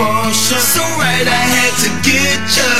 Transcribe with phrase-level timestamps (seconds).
[0.00, 2.70] Portia, so right I had to get ya.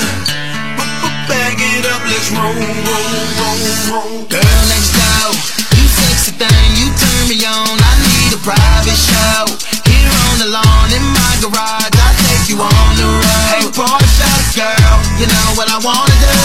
[0.80, 0.88] B-
[1.28, 3.60] Bag it up, let's roll, roll, roll,
[3.92, 4.16] roll.
[4.24, 5.28] Girl next door,
[5.77, 7.77] you sexy thing, you turn me on.
[7.77, 9.52] I need a private show.
[9.84, 13.52] Here on the lawn in my garage, I take you on the road.
[13.52, 16.40] Hey, Portia girl, you know what I wanna do.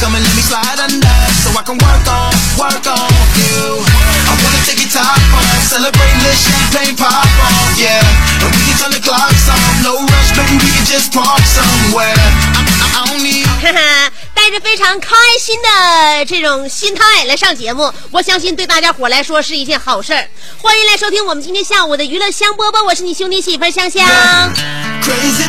[0.00, 3.84] Come and let me slide under so I can work on, work on you.
[4.24, 8.00] I wanna take your top off, celebrate little champagne pop off, yeah.
[13.60, 20.28] 哈哈，带着非常开心的这种心态来上节目，我相信对大家伙来说是一件好事儿。
[20.58, 24.06] 欢迎来收听我们今天下午的娱乐香饽饽，我是你兄弟媳妇儿香香。
[25.02, 25.48] crazy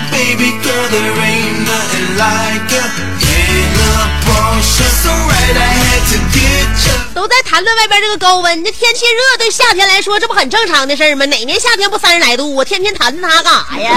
[7.13, 11.25] 都在谈论外边这个高温，这天气热对夏天来说，这不很正常的事儿吗？
[11.25, 12.53] 哪年夏天不三十来度？
[12.53, 13.91] 我天天谈它干啥呀？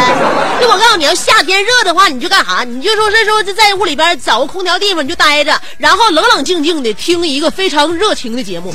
[0.60, 2.64] 就我告诉你，要夏天热的话，你就干啥？
[2.64, 8.74] 你就说是说就在屋里边找个空调地方你就待着，然后冷冷静静的听一个非常热情的节目，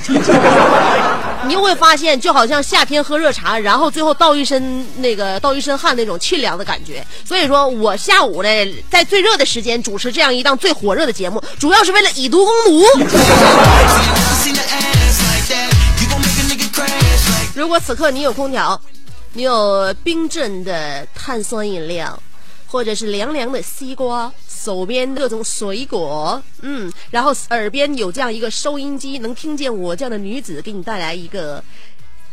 [1.48, 7.06] 你就会发现，就好像夏天喝热茶，然后最后倒一身那个倒一身汗那种沁凉的感觉。
[7.24, 8.50] 所以说我下午呢，
[8.90, 12.84] 在最热的时间主持这样一档最火热的节目，主要是为了以毒攻毒。
[17.56, 18.80] 如果此刻你有空调，
[19.34, 22.22] 你有冰镇的碳酸饮料，
[22.68, 24.32] 或者是凉凉的西瓜，
[24.68, 31.64] 手边各种水果，嗯，然后耳边有这样一个收音机，能听见我这样的女子给你带来一个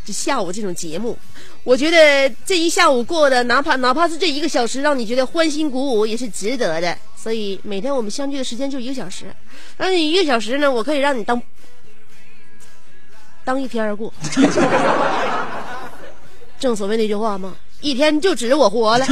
[0.03, 1.17] 这下午这种节目，
[1.63, 6.97] 我觉得这一下午过的，哪怕哪怕是这一个小时，让你觉得欢欣鼓舞，也是值得的。
[7.15, 9.33] 所以每天我们相聚的时间就一个小时，
[9.77, 11.41] 那你一个小时呢，我可以让你当
[13.45, 14.13] 当一天而过。
[16.59, 19.05] 正所谓那句话嘛，一天就指着我活了。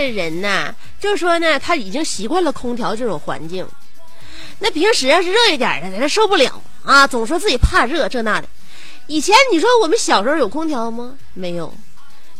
[0.00, 3.66] 这人呐，就说呢，他已经习惯了空调这种环境。
[4.58, 8.48] 那平时要是热一点的，他受不了啊，总说自己怕热这那的。
[9.08, 11.12] 以前你说我们小时候有空调吗？
[11.34, 11.70] 没有。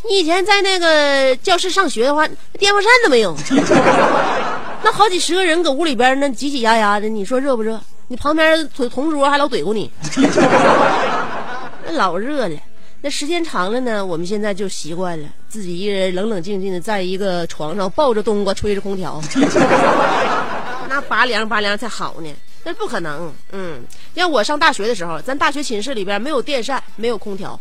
[0.08, 2.26] 你以前在那个教室上学的话，
[2.58, 3.36] 电风扇都没有。
[4.82, 7.78] 那好几十个人搁屋里边那挤挤压压的，你说热不热？
[8.08, 9.90] 你旁边同同桌还老怼过你，
[11.84, 12.56] 那老热了。
[13.02, 19.20] 那时间长了呢，我们现在就习惯了，自己一人冷冷静静的在一个床上抱着冬瓜吹着空调，
[20.88, 22.30] 那拔凉拔凉才好呢。
[22.62, 23.80] 那不可能，嗯，
[24.12, 27.58] 要我上大学的时候，咱大学寝室里边没有电扇，没有空调，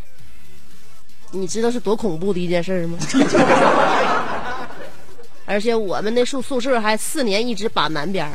[1.30, 2.98] 你知道是多恐怖的一件事吗？
[5.46, 8.30] 而且我们那宿宿舍还四年一直把南边，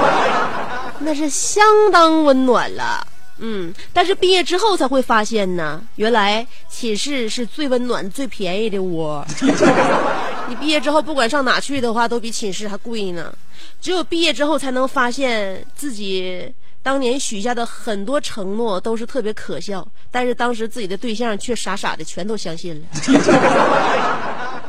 [1.00, 3.06] 那是相当温暖了。
[3.38, 9.24] 嗯，但是毕业之后才会发现呢，原来寝室是最温暖、最便宜的窝。
[10.48, 13.32] 你毕业之后不管上哪去的话，都比寝室还贵呢。
[13.80, 16.52] 只有毕业之后才能发现自己
[16.82, 22.86] 当年许下的很多承诺都是特别可笑，但是当时自己的对象却傻傻的全都相信了。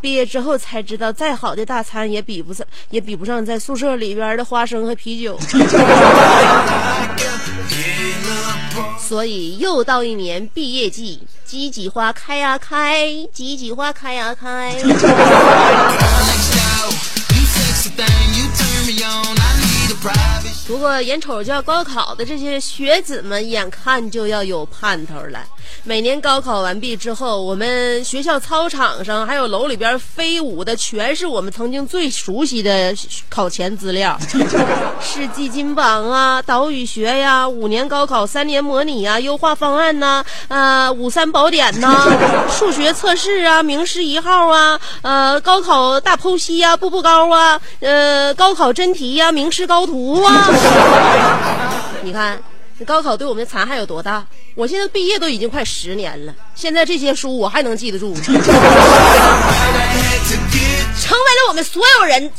[0.00, 5.38] 毕业之后才知道，再好的大餐也比不上，也比不上在宿舍里边的花生和啤酒。
[9.06, 14.74] 所以又到一年毕业季，栀子花开呀开，栀子花开呀开。
[20.66, 25.44] 不过眼瞅着要高考的这些学子们，眼看就要有盼头了。
[25.84, 32.94] 每年高考完毕之后，我们学校操场上还有楼里边飞舞的，全是我们曾经最熟悉的
[33.28, 34.16] 考前资料，
[35.02, 42.06] 世纪金榜啊，岛语学呀，五年高考三年模拟啊，优化方案呐、呃，五三宝典呐、
[42.48, 50.48] 数学测试啊，名师一号啊，呃，高考大剖析呀、步步高啊，呃，高考真题呀、名师高图啊。
[52.02, 52.51] 你看，这
[52.84, 54.24] 高考对我们的残害有多大？
[54.54, 58.36] 我现在毕业都已经快十年了，现在这些书我还能记得住， 成为
[61.12, 62.30] 了我们所有人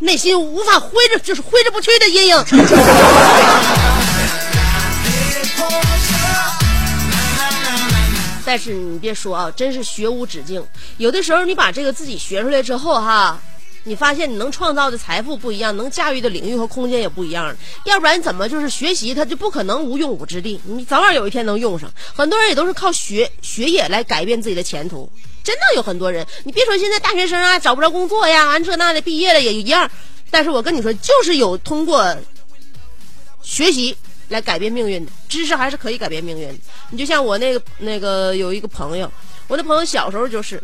[0.00, 2.44] 内心无法挥之就是挥之不去的阴影。
[8.44, 10.64] 但是你别说啊，真是学无止境。
[10.96, 13.38] 有的时候你把这个自己学出来之后哈，
[13.88, 17.56] 你发现你能创造的财富不一样，能驾驭的领域和空间也不一样。
[17.86, 20.60] 要不然怎么就是学习它就不可能无用武之地？
[20.64, 21.90] 你早晚有一天能用上。
[22.14, 25.10] 很多人也都是靠学学业来改变自己的前途。
[25.42, 29.90] 真的有很多人，你别说现在大学生啊找不着工作呀，完这那的，毕业了也一样。
[30.30, 32.14] 但是我跟你说，就是有通过
[33.42, 33.96] 学习
[34.28, 36.54] 来改变命运的，知识还是可以改变命运的。
[36.90, 39.10] 你就像我那个那个有一个朋友，
[39.46, 40.62] 我的朋友小时候就是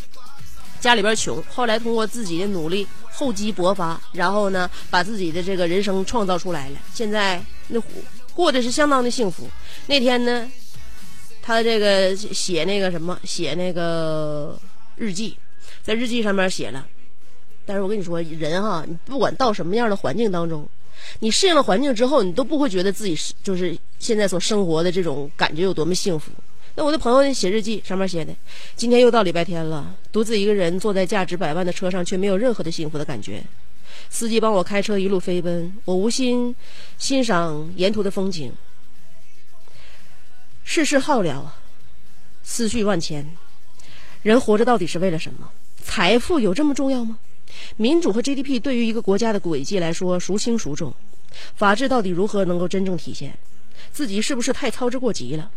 [0.80, 6.78] 家里边穷，后来通过自己的努力厚积薄发，然后呢把自己的这个人生创造出来了。
[6.92, 7.80] 现在那
[8.34, 9.48] 过的是相当的幸福。
[9.86, 10.50] 那天呢，
[11.40, 14.58] 他这个写那个什么，写那个
[14.96, 15.36] 日记，
[15.82, 16.84] 在日记上面写了。
[17.64, 20.68] 但是我跟你说，人哈，你不管到什么样的环境当中，
[21.20, 26.32] 你适应了环境之后，你都不会觉得自己是就是现在所生活的这种感觉有多么幸福。
[26.76, 28.34] 那我的朋友，写日记上面写的，
[28.74, 33.44] 今天又到礼拜天了，独自一个人坐在价值百万的车上，却没有任何的幸福的感觉。
[34.10, 36.54] 司机帮我开车一路飞奔，我无心
[36.98, 38.52] 欣赏沿途的风景。
[40.64, 41.44] 世事浩渺，
[42.42, 43.24] 思绪万千，
[44.22, 45.50] 人活着到底是为了什么？
[45.80, 47.18] 财富有这么重要吗？
[47.76, 50.92] 民主和 GDP 对于一个国家的轨迹来说孰轻孰重？
[51.54, 53.38] 法治到底如何能够真正体现？
[53.92, 55.48] 自己是不是太操之过急了？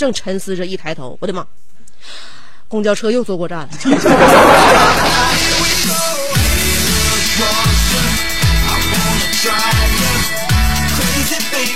[0.00, 1.46] 正沉思着，一抬头，我的妈！
[2.68, 3.68] 公交车又坐过站了。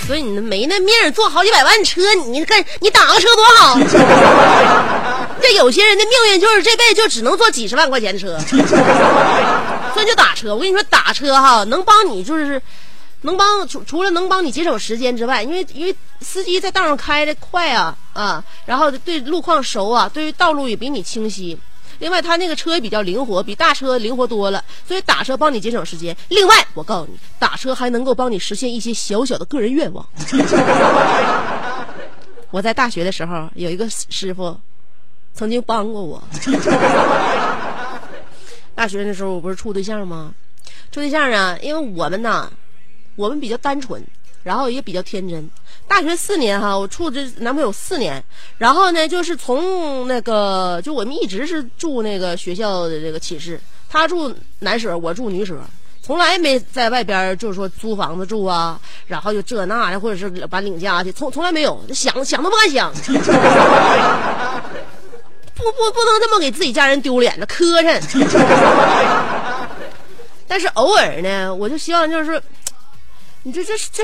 [0.07, 3.79] 所以你没那命儿坐好几百万车，你干你打个车多好。
[5.43, 8.39] 这有些人的命运就是这辈子就只能坐几十万块钱的车，
[9.93, 10.55] 所以就打车。
[10.55, 12.61] 我跟你说，打车哈能帮你就是
[13.25, 21.59] 能帮除除了能帮你节省时间之外，因为因为司机在道上开的快啊啊，然后对路况熟啊，对于道路也比你清晰。
[22.01, 26.15] 另外，他那个车也比较灵活，比大车灵活多了，所以打车帮你节省时间。
[26.29, 30.07] 另外，我告诉你，打车还能够帮你实现一些小小的个人愿望。
[32.51, 34.55] 我在大学的时候有一个师傅，
[35.33, 36.23] 曾经帮过我。
[38.75, 40.35] 大学的时候我不是处对象吗？
[40.91, 42.51] 处对象啊，因为我们呐，
[43.17, 44.01] 我们比较单纯，
[44.43, 45.51] 然后也比较天真。
[45.87, 48.25] 大学四年哈，我处这男朋友四年，
[48.59, 55.61] 然后呢，就是从那个，就我们一直是住那个学校的这个寝室，他住男舍，我住女舍，
[56.03, 62.91] 从来没在外边就是说租房子住啊，然后就这那的，或者是把领家去，从从来没有，想想都不敢想。
[65.55, 68.03] 不不不能这么给自己家人丢脸了，磕碜。
[70.49, 72.43] 但是偶尔呢，我就希望就是，
[73.45, 74.03] 你这这这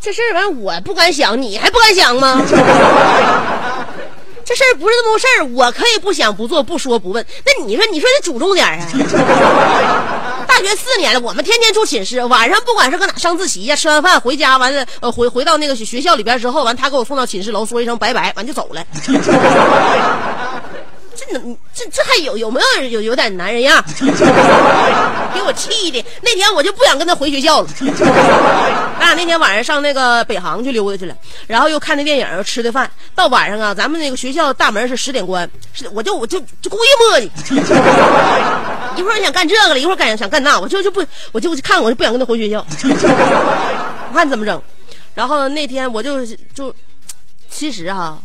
[0.00, 2.40] 这事儿完，我不敢想，你还不敢想吗？
[4.44, 7.24] 这事儿不是那么回事儿，我可以不想、不做、不说、不问。
[7.44, 8.86] 那你说，你说你主动点儿啊！
[10.46, 18.84] 大学四年了，我们天天住寝室，晚上不管是搁哪上自习呀，吃完饭回家完了，呃，回回到那个学校里边之后，完他给我送到寝室楼，说一声拜拜，完就走了。
[21.14, 23.82] 这能这这还有有没有有有点男人样？
[25.32, 27.68] 给我气的，那天我就不想跟他回学校了。
[27.78, 31.14] 咱俩那天晚上上那个北航去溜达去了，
[31.46, 32.90] 然后又看那电影，又吃的饭。
[33.14, 37.28] 到晚上啊，咱们那个学校大门是十点关，是我就我就就故意磨叽，
[38.96, 42.64] 一会儿想干这个了，一会儿干想干那，我就就不我就看我就不想跟他回学校。
[42.82, 44.60] 我看怎么整？
[45.14, 46.24] 然后那天我就
[46.54, 46.74] 就
[47.48, 48.18] 其实哈、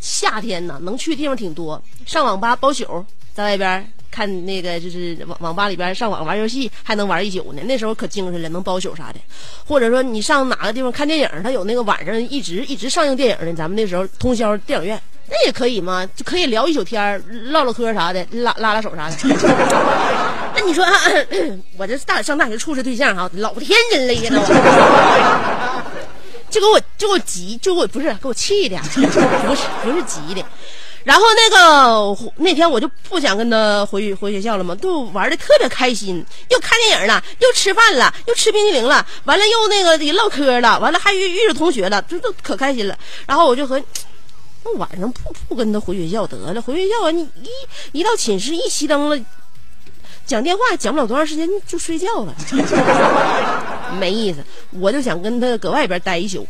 [0.00, 7.62] 夏天呢，能去的地方挺多，上网吧包宿，在外边看那个就是网网吧里边上网玩游戏，还能玩一宿呢。
[7.64, 9.20] 那时候可精神了，能包宿啥的。
[9.66, 19.16] 或者说你上哪个地方看电影，他有那个晚上一直一直上映电影的，咱们那时候通宵电影院，那也可以嘛，就可以聊一宿天，唠唠嗑啥的，拉拉拉手啥的。
[20.56, 20.92] 那你说、啊，
[21.76, 25.77] 我这大上大学处这对象哈，老天真了呀，那我。
[26.50, 29.00] 就给我就给我急，就给我不是给我气的， 不
[29.54, 30.44] 是不是急的。
[31.04, 42.98] 然后那个那天我就不想跟他回回学校了嘛，都玩的特别开心，又看电影了，又吃饭了，又吃冰激凌了，完了又那个也唠嗑了，完了还遇遇着同学了，这都可开心了。
[43.26, 43.80] 然后我就和
[44.64, 49.16] 那晚上不不跟他回学校得了，回学校啊，你一一到寝室一熄灯了，
[50.28, 52.34] 讲电话讲不了多长时间就睡觉了，
[53.98, 54.44] 没意思。
[54.78, 56.46] 我就想跟他搁外边待一宿。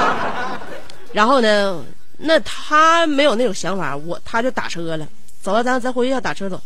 [1.12, 1.82] 然后呢，
[2.18, 5.08] 那他没有那种想法，我他就打车了，
[5.40, 6.60] 走了，咱咱回学校打车走。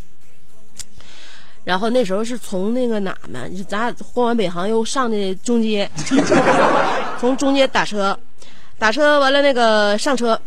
[1.62, 3.48] 然后那时候是从那个哪呢？
[3.68, 5.88] 咱俩逛完北航又上的中街，
[7.20, 8.18] 从中街打车，
[8.80, 10.38] 打车完了那个上车，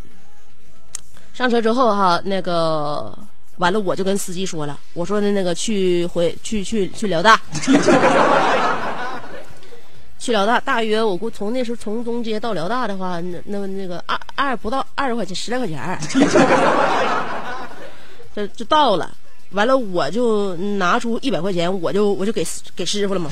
[1.33, 3.17] 上车之后哈，那个
[3.57, 7.39] 完了我就跟司机说了，我说的那个去回去去去辽大，
[10.19, 15.97] 去辽大，大约我估从那时候从中街到辽大的话，那那那个二二不到二十块钱，十来块钱儿，
[18.35, 19.09] 就就到了。
[19.51, 22.45] 完了，我就拿出一百块钱，我就我就给
[22.75, 23.29] 给师傅了嘛。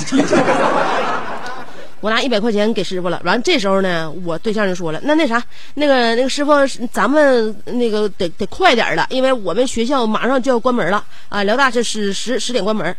[2.06, 3.20] 我拿一百块钱给师傅了。
[3.26, 5.44] 完了这时候呢，我对象就说了：“那那啥，
[5.74, 6.52] 那个那个师傅，
[6.92, 11.42] 咱们那个得得快点了，因为我们学校马上就要关门了啊！
[11.42, 12.96] 辽大这是十十点关门。”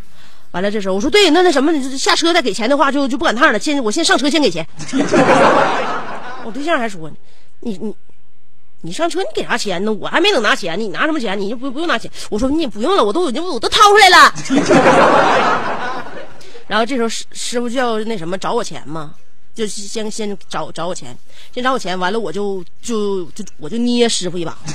[0.50, 3.58] 完了这时候我说：“对，那那什么，下车再给钱的话，就就不赶趟了。
[3.60, 4.66] 先我先上车先给钱。
[6.42, 7.14] ”我对象还说呢
[7.62, 7.94] ：“你你。”
[8.82, 9.92] 你上车，你给啥钱呢？
[9.92, 11.40] 我还没等拿钱呢，你拿什么钱？
[11.40, 12.10] 你就不不用拿钱。
[12.28, 14.32] 我说你也不用了，我都已经我都掏出来了。
[16.66, 19.14] 然后这时候师师傅就要那什么找我钱嘛，
[19.54, 21.16] 就先先找找我钱，
[21.54, 21.98] 先找我钱。
[21.98, 24.56] 完了我就就就我就捏师傅一把，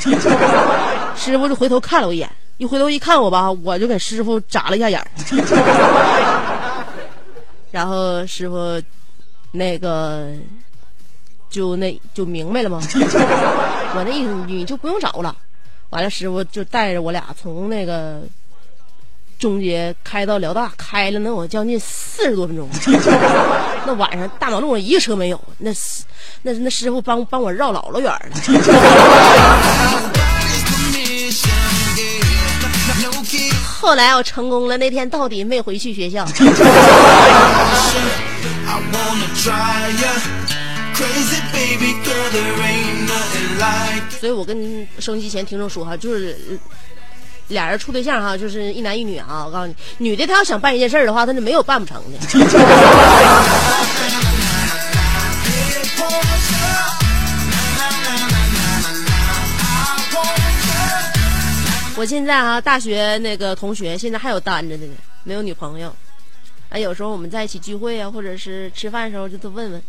[1.15, 5.07] 师傅就回头看了我一眼，一回头一看我吧，我就给师傅眨了一下眼儿，
[7.71, 8.81] 然后师傅
[9.51, 10.31] 那个。
[11.51, 12.79] 就那就明白了吗？
[13.93, 15.35] 我那意思你就不用找了。
[15.89, 18.21] 完了，师傅就带着我俩从那个
[19.41, 22.69] 中街开到辽大，开了能有将近四十多分钟。
[23.85, 25.71] 那晚上大马路上一个车没有，那
[26.43, 28.21] 那那师傅帮帮我绕老老远了。
[33.81, 36.23] 后来我成功了，那天到底没回去学校。
[44.19, 46.37] 所以，我跟收音机前听众说哈，就是
[47.51, 49.43] 俩人处对象哈，就是一男一女啊。
[49.45, 49.75] 我告诉你，
[50.09, 52.17] 女的她要想办一件事的话，她就没有办不成的。
[61.97, 64.93] 我现在哈，大学那个同学现在还有单着的呢，
[65.23, 65.95] 没有女朋友。
[66.69, 69.83] 哎，有时候我们在一起聚会啊，或者是吃饭的时候，就都问问，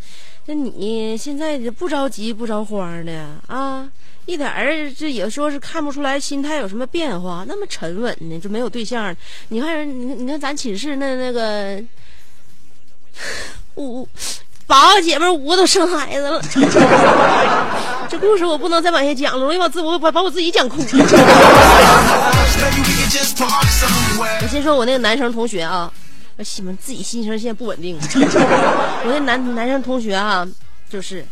[0.45, 3.11] 那你现在不着急不着慌的
[3.47, 3.87] 啊？
[4.25, 9.13] 一点儿这也说是看不出来心态有什么变化，那么沉稳呢，就没有对象。
[9.49, 11.83] 你看人，你你看咱寝室那那个
[13.75, 14.07] 五
[14.65, 16.41] 八个姐妹，五个都生孩子了。
[18.09, 20.81] 这故事我不能再往下讲了，容易把自我把把我自己讲哭。
[24.41, 25.91] 我先说我那个男生同学啊。
[26.43, 27.97] 西门自己心情现在不稳定。
[28.05, 30.47] 我那男男生同学啊，
[30.89, 31.25] 就是。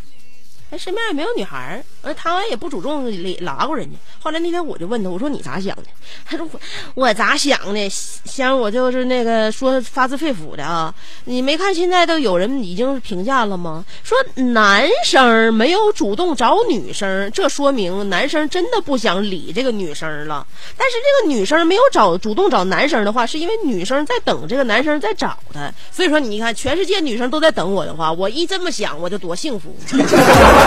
[0.71, 3.05] 哎，身边也没有女孩儿，而他也不主动
[3.41, 3.97] 拉过人家。
[4.23, 5.83] 后来那天我就问他，我说你咋想的？
[6.25, 6.59] 他说我
[6.95, 7.89] 我咋想的？
[7.89, 10.93] 想我就是那个说发自肺腑的啊！
[11.25, 13.83] 你没看现在都有人已经评价了吗？
[14.01, 14.17] 说
[14.53, 20.47] 男生没有主动找女生，这说明男生真的不想理这个女生了。
[20.77, 25.69] 但是这个女生没有找主动找男生的话，是因为女生在等这个男生在找她。
[25.91, 29.75] 所以说，你看全世界女生都在等我的话，我一这么想，我就多幸福。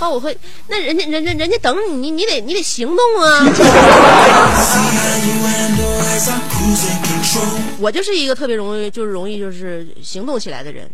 [0.00, 0.08] 啊！
[0.14, 0.36] 我会，
[0.68, 3.44] 那人家人家人家等你，你你得你得行动啊！
[7.80, 10.88] 我就是一个特别容易就是容易就是行动起来的人。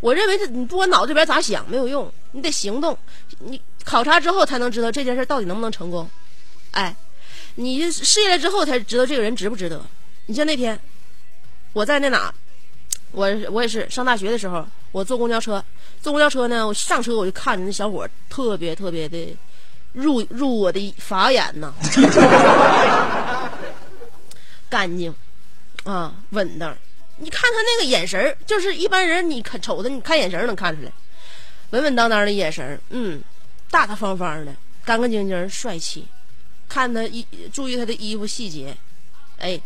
[0.00, 2.96] 我认为这你不管脑子里边咋想没有用，你得行动。
[3.40, 6.08] 你考察之后才能知道这件事到底能不能成功。
[6.72, 6.94] 哎，
[7.56, 9.80] 你试验了之后才知道这个人值不值得。
[10.26, 10.78] 你像那天
[11.74, 12.32] 我在那哪。
[13.12, 15.62] 我我也是上大学的时候，我坐公交车，
[16.00, 19.36] 坐公交车呢，我上车我就看着那小伙特别特别的
[19.92, 21.74] 入入我的法眼呐，
[24.70, 25.12] 干净
[25.84, 26.74] 啊，稳当。
[27.16, 30.92] 你看他那个眼神就是一般人你看瞅他，你看眼神能看出来，
[31.70, 33.20] 稳稳当当的眼神嗯，
[33.70, 36.06] 大大方方的，干干净净，帅气。
[36.68, 38.76] 看他衣，注意他的衣服细节，
[39.38, 39.60] 哎。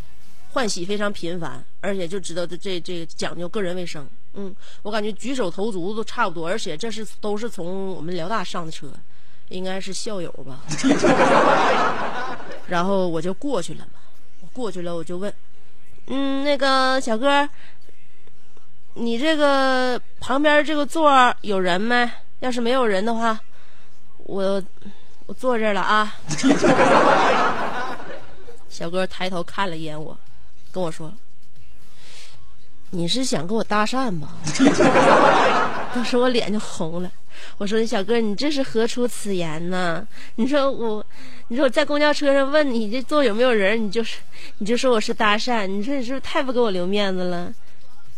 [0.50, 4.06] 换洗非常频繁，而且就知道这这这讲究个人卫生。
[4.32, 8.90] 嗯，我感觉举手投足都差不多，而且这是都是从我们辽大上的车，
[9.50, 10.60] 应该是校友吧。
[12.66, 14.00] 然后我就过去了嘛，
[14.40, 15.32] 我过去了我就问，
[16.06, 17.48] 嗯，那个小哥，
[18.94, 22.10] 你这个旁边这个座有人没？
[22.40, 23.38] 要是没有人的话，
[24.18, 24.62] 我
[25.26, 26.16] 我坐这儿了啊。
[28.68, 30.18] 小哥抬头看了一眼我，
[30.72, 31.12] 跟我说
[32.94, 34.28] ：“你是想跟我搭讪吧？”
[35.94, 37.10] 当时我脸就红了。
[37.58, 40.06] 我说：“小哥，你这是何出此言呢？
[40.36, 41.04] 你说我，
[41.48, 44.16] 你说我在公交车上问你这座有没有人，你就是
[44.58, 47.52] 你就说我是搭讪，你说你是不是太不给我留面子了？”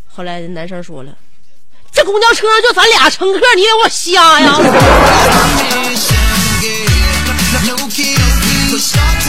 [0.08, 1.16] 后来男生说了
[1.92, 4.56] ：“这公交车上就咱俩乘客，你以为我瞎呀？”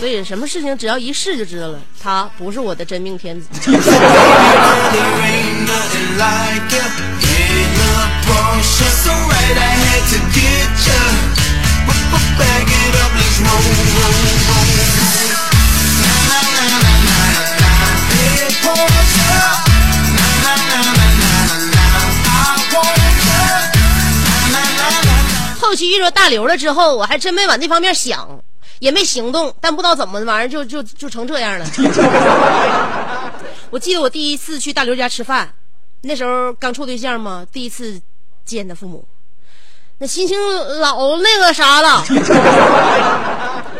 [0.00, 3.48] 所以什么事情只要一试就知道了，他不是我的真命天子。
[25.60, 28.26] 后期遇着大刘了之后，我还真没往那方面想，
[28.80, 31.66] 也没行动，但不知道怎么玩意儿就就就成这样了。
[33.70, 35.54] 我记得我第一次去大刘家吃饭，
[36.00, 38.02] 那时候刚处对象嘛，第一次
[38.44, 39.06] 见他父母，
[39.98, 40.36] 那心情
[40.80, 42.04] 老那个啥了。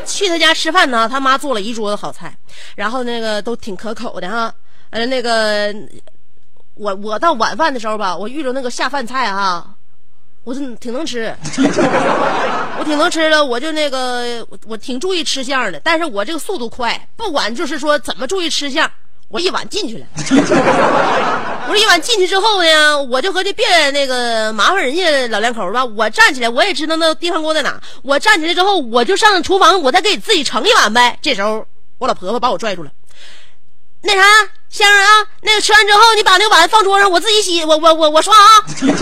[0.06, 2.36] 去他家吃饭呢，他妈做了一桌子好菜，
[2.76, 4.52] 然后那个都挺可口的哈。
[4.90, 5.74] 呃，那个
[6.74, 9.74] 我我到晚饭的时候吧，我遇着那个下饭菜哈，
[10.42, 11.34] 我就挺能吃，
[12.78, 18.90] 我挺能吃的，我就那个我挺注意吃相的，但是我这个速度快，不管就是说怎么注意吃相，
[19.28, 20.06] 我一碗进去了。
[21.68, 31.18] 我这一碗进去之后呢，我就合计别那个麻烦人家老两口吧，我站起来，我也知道那地方锅在哪，我站起来之后，我就上厨房，我再给自己盛一碗呗。
[31.22, 31.64] 这时候
[31.98, 32.90] 我老婆婆把我拽住了，
[34.00, 34.22] 那啥，
[34.70, 38.62] 香儿啊，那个吃完之后，你把那个碗放桌上，我自己洗，我我我我刷啊。
[38.80, 38.92] 你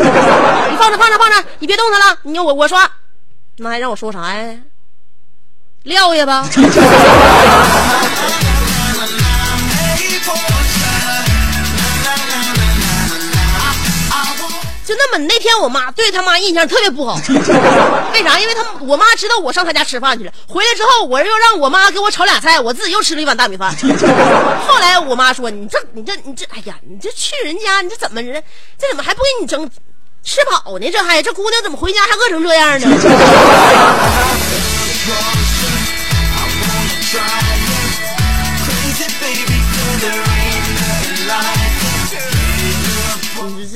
[0.79, 2.91] 放着放着放着，你别动它了，你我我刷。
[3.59, 4.57] 那还让我说啥呀？
[5.85, 6.49] 撂下吧。
[14.99, 17.15] 那么那天我妈对他妈印象特别不好，
[18.13, 18.39] 为啥？
[18.39, 23.75] 因为他我妈知道我上她家吃饭去了，回来之后我又让我妈给我炒俩菜，我自己又吃了一碗大米饭。
[24.67, 28.43] 后来我妈说：“你这你这你这，哎呀，你这去人家你这怎么人？
[28.77, 29.71] 这怎么还不给你整
[30.25, 30.91] 吃饱呢？
[30.91, 32.87] 这还这姑娘怎么回家还饿成这样呢？”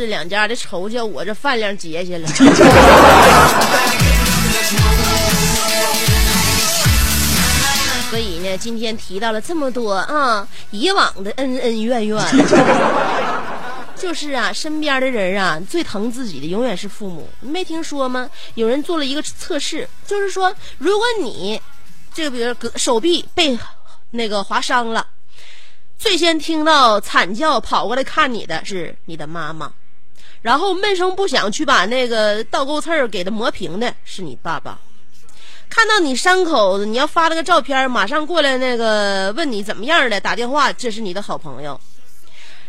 [0.02, 2.26] 这两家的仇叫我这饭量结下了。
[8.10, 12.20] 所以呢，今天提到了这么多啊，以往的恩恩怨怨，
[13.96, 17.28] 就是啊，身边的人啊，最疼自己的永远是父母。
[17.38, 18.28] 你没听说吗？
[18.56, 21.62] 有人做了一个测试，就是说，如果你
[22.12, 23.56] 这个比如胳手臂被
[24.10, 25.06] 那个划伤了，
[25.96, 29.72] 最先听到惨叫跑过来看你的是你的妈妈，
[30.42, 34.78] 然后闷声不响去把那个倒钩刺儿给它磨平的是你爸爸。
[35.70, 41.80] 看到你伤口，你要发了个照片，马上过来那个问你怎么样了，打电话，这是你的好朋友。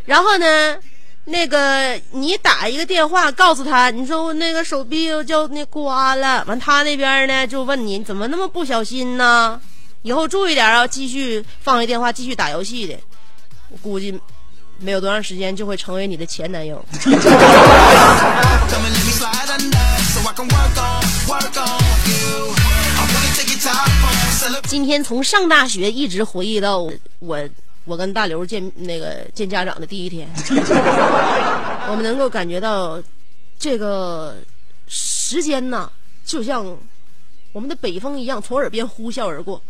[0.06, 0.78] 然后呢，
[1.26, 9.60] 那个你打一个电话告诉他，你说我那个手臂又叫那刮了，完他那边呢就问你怎么那么不小心呢？
[10.04, 12.96] 以后注意点啊，继续放下电话，继续打游戏的。
[13.70, 14.18] 我估计
[14.80, 16.84] 没有多长时间就会成为你的前男友。
[24.68, 26.80] 今天从上大学一直回忆到
[27.20, 27.50] 我
[27.86, 30.28] 我跟大刘见那个见家长的第一天，
[31.90, 33.02] 我们能够感觉到
[33.58, 34.36] 这个
[34.88, 35.90] 时间呐，
[36.26, 36.66] 就像
[37.52, 39.62] 我们的北风一样从耳边呼啸而过。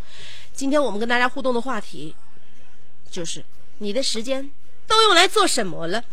[0.54, 2.14] 今天我们跟大家互动的话题
[3.10, 3.44] 就是
[3.78, 4.48] 你的时间
[4.86, 6.02] 都用来做什么了？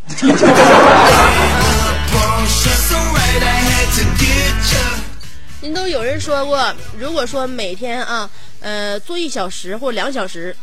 [5.61, 8.27] 您都有人说过，如果说每天啊，
[8.61, 10.55] 呃，做一小时或两小时，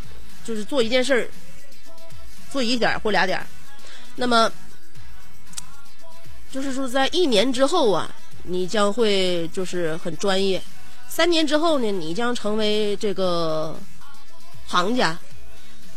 [0.45, 1.29] 就是做一件事儿，
[2.51, 3.47] 做一点儿或俩点儿，
[4.17, 4.51] 那么
[6.51, 8.11] 就是说在一年之后啊，
[8.43, 10.59] 你将会就是很专业；
[11.09, 13.77] 三年之后呢，你将成为这个
[14.67, 15.17] 行家，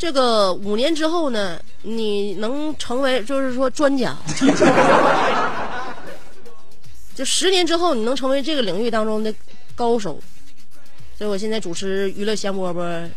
[0.01, 4.17] 这个五年之后呢，你能成为就是说专家，
[7.13, 9.31] 就十年之后你能成为这个领域当中的
[9.75, 10.19] 高手。
[11.15, 13.07] 所以我现在主持娱乐香饽饽，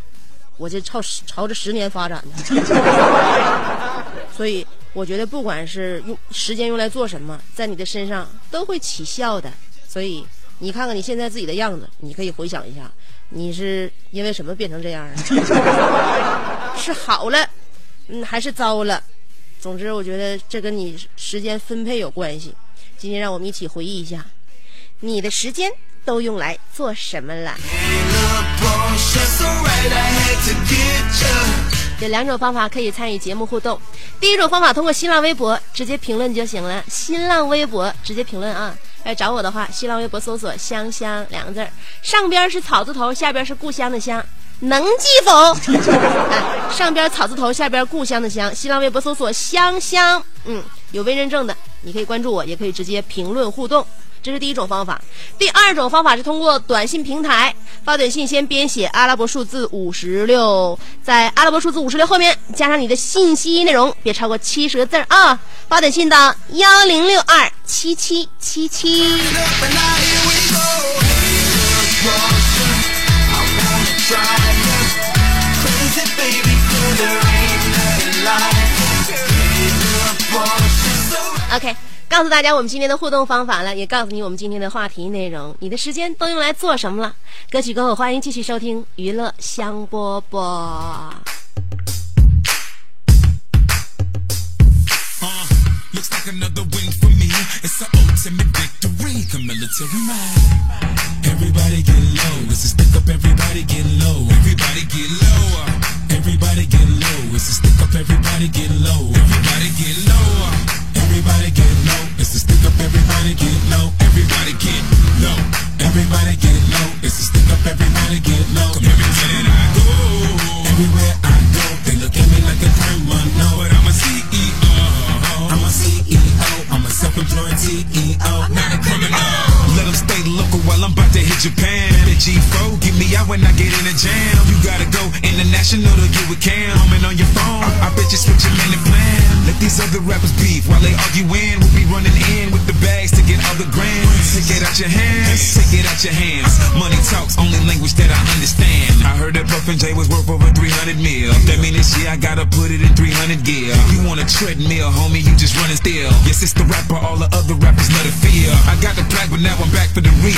[0.58, 2.44] 我就朝朝着十年发展的。
[4.36, 9.50] 所以我觉得不管是用时间用来做什么，在你的身上都会起效的。
[9.88, 10.22] 所以
[10.58, 12.92] 你看看你现在自己的样子，你可以回想一下，
[13.30, 15.20] 你是因为什么变成这样的？
[16.76, 17.48] 是好了，
[18.08, 19.02] 嗯，还是糟了？
[19.60, 22.54] 总之，我觉得这跟你时间分配有关系。
[22.98, 24.24] 今天让我们一起回忆一下，
[25.00, 25.70] 你的时间
[26.04, 27.56] 都用来做什么了？
[32.00, 33.80] 有两种方法可以参与节目互动。
[34.20, 38.76] 第一种方法通过新浪微博直接评论就行了，新浪微博直接评论啊。
[39.04, 41.70] 来找我的话，新浪微博搜索“香香”两个字儿，
[42.02, 44.24] 上边是草字头，下边是故乡的乡，
[44.60, 45.52] 能记否？
[46.30, 48.54] 哎，上边草字头，下边故乡的乡。
[48.54, 50.62] 新浪微博搜索“香香”，嗯，
[50.92, 53.86] 有微认证的，你可以关注我，也可以直接评论互动。
[54.22, 54.98] 这是第一种方法。
[55.36, 65.38] 第二种方法是通过短信平台发短信，先编写阿拉伯数字五十六，在阿拉伯数字五十六后面加上你的信息内容，别超过七十个字啊！
[65.68, 69.20] 发短信到幺零六二七七七七。
[74.04, 74.20] Try
[74.60, 74.76] you.
[75.64, 78.68] Crazy baby girl, there ain't nothing like
[79.08, 79.16] you.
[79.16, 81.20] Hey, look, Boston, so
[81.56, 81.74] OK，
[82.08, 85.56] 告诉大家我们今天的互动方法了，也告诉你我们今天的话题内容。
[85.60, 87.14] 你的时间都用来做什么了？
[87.50, 91.10] 歌曲过后，欢迎继续收听娱乐香饽饽。
[95.20, 95.30] Uh,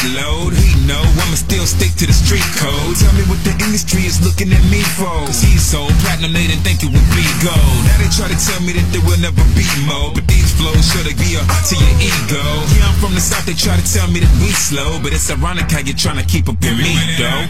[0.06, 0.54] back for the reload.
[0.54, 2.96] He know I'ma still stick to the street code.
[2.96, 5.26] Tell me what the industry is looking at me for.
[5.26, 7.80] Cause he's so platinum, they didn't think it would be gold.
[7.86, 10.12] Now they try to tell me that there will never be more.
[10.14, 12.42] But these flows should be up to your ego.
[12.76, 14.98] Yeah, I'm from the south, they try to tell me that we slow.
[15.02, 17.42] But it's ironic how you're trying to keep up with me, though.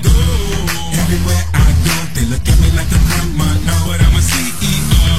[0.96, 3.80] Everywhere I go, they look at me like a criminal.
[3.86, 5.12] But I'm a CEO.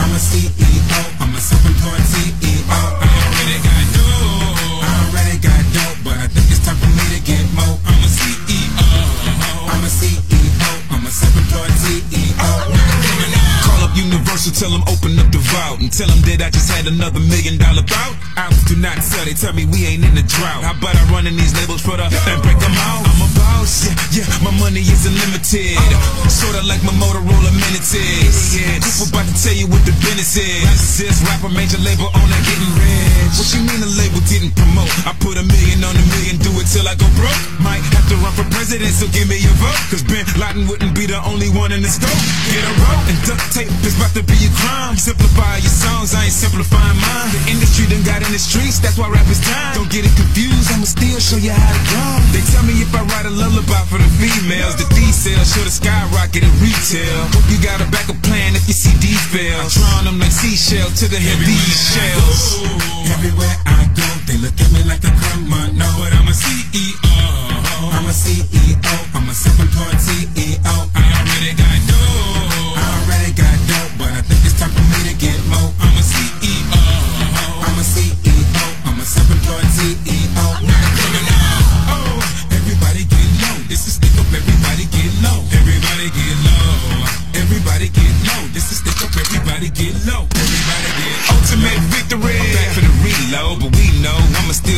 [0.00, 1.00] I'm a CEO.
[1.22, 2.93] I'm a self-employed CEO.
[15.98, 17.73] Tell them that I just had another million dollar
[18.34, 20.66] Albums do not sell, they tell me we ain't in the drought.
[20.66, 23.06] How about I run in these labels for the and break them out?
[23.06, 25.78] I'm a boss, yeah, yeah, my money is unlimited.
[26.26, 30.98] Sorta like my Motorola minutes Yeah, people about to tell you what the business is.
[30.98, 33.38] This rapper major label owner getting rich.
[33.38, 34.90] What you mean the label didn't promote?
[35.06, 37.38] I put a million on a million, do it till I go broke.
[37.62, 39.78] Might have to run for president, so give me your vote.
[39.94, 42.18] Cause Ben Laden wouldn't be the only one in the scope.
[42.50, 44.98] Get a rope and duct tape is about to be a crime.
[44.98, 47.30] Simplify your songs, I ain't simplifying mine.
[47.30, 49.74] The industry done got in the streets, that's why rap is time.
[49.76, 52.24] Don't get it confused, I'ma still show you how to grind.
[52.32, 55.68] They tell me if I write a lullaby for the females, the D sales should
[55.68, 57.28] have skyrocketed retail.
[57.36, 59.76] Hope you got a backup plan if your CD fails.
[59.76, 62.64] Drawing them like seashells to the head these shells.
[63.12, 65.92] Everywhere I go, they look at me like a criminal.
[66.00, 66.96] But I'm a CEO.
[67.92, 68.96] I'm a CEO.
[69.12, 70.74] I'm a self-employed CEO.
[70.96, 71.73] I already got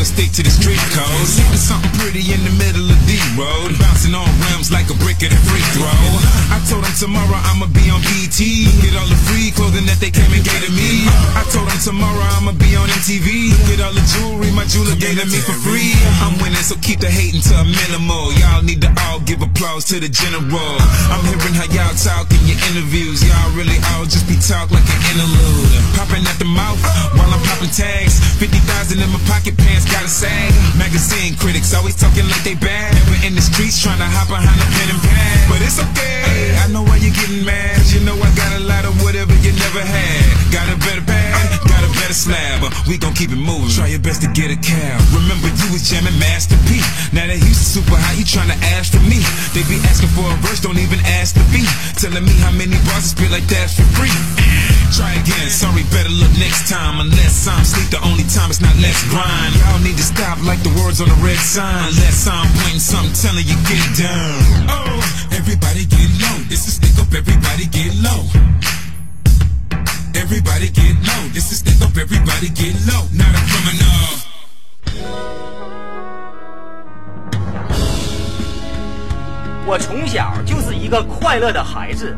[0.06, 1.34] stick to the street codes.
[1.42, 3.74] Living something pretty in the middle of the road.
[3.82, 4.30] Bouncing on
[4.70, 5.86] like a brick at a free throw.
[6.50, 8.66] I told them tomorrow I'ma be on BT.
[8.82, 11.06] Get all the free clothing that they came and gave to me.
[11.38, 13.54] I told them tomorrow I'ma be on MTV.
[13.70, 15.94] Get all the jewelry my jeweler gave to me for free.
[16.24, 18.32] I'm winning, so keep the hating to a minimal.
[18.40, 20.74] Y'all need to all give applause to the general.
[21.12, 23.22] I'm hearing how y'all talk in your interviews.
[23.22, 25.68] Y'all really all just be talk like an interlude.
[25.94, 26.80] Popping at the mouth
[27.14, 28.18] while I'm popping tags.
[28.40, 30.50] 50,000 in my pocket pants, got a sag.
[30.74, 32.96] Magazine critics always talking like they bad.
[32.96, 34.96] Never in the streets trying to hop behind and.
[35.46, 37.78] But it's okay, I know why you're getting mad.
[37.94, 40.26] You know I got a lot of whatever you never had.
[40.50, 41.32] Got a better pad,
[41.70, 42.66] got a better slab.
[42.90, 43.70] We gon' keep it moving.
[43.70, 44.98] Try your best to get a cab.
[45.14, 46.82] Remember you was jamming Master P.
[47.14, 49.22] Now that Houston super high, you tryna ask for me.
[49.54, 51.70] They be asking for a verse, don't even ask the beat.
[51.94, 54.12] Telling me how many bars I spit like that's for free.
[54.91, 56.99] Try again, sorry, better look next time.
[56.99, 59.55] Unless I'm sleep, the only time it's not less grind.
[59.55, 61.89] Y'all need to stop like the words on the red sign.
[61.89, 64.67] Unless I'm pointing something, telling you get down.
[64.67, 64.99] Oh,
[65.31, 66.37] everybody get low.
[66.51, 68.27] This is stick up, everybody get low.
[70.13, 71.23] Everybody get low.
[71.31, 73.07] This is stick up, everybody get low.
[73.15, 74.21] Not a criminal.
[79.71, 82.17] 我从小就是一个快乐的孩子，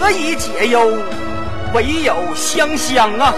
[0.00, 1.02] 何以解忧？
[1.74, 3.34] 唯有香香啊！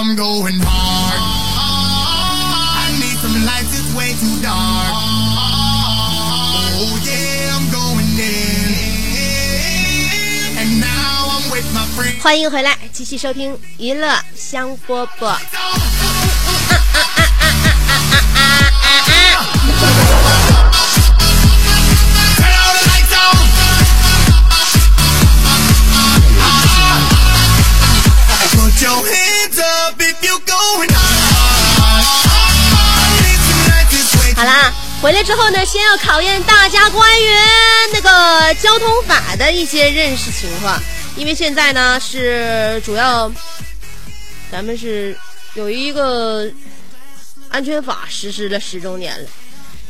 [0.00, 1.20] I'm going hard.
[1.60, 4.96] I need some lights, it's way too dark.
[6.80, 8.72] Oh yeah, I'm going in.
[10.56, 12.22] And now I'm with my friends.
[12.22, 15.36] 欢迎回来，继续收听娱乐香饽饽。
[35.02, 37.26] 回来之后呢，先要考验大家关于
[37.90, 40.78] 那个交通法的一些认识情况，
[41.16, 43.32] 因为现在呢是主要，
[44.52, 45.16] 咱们是
[45.54, 46.46] 有一个
[47.48, 49.26] 安全法实施了十周年了，